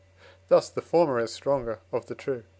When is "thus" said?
0.47-0.67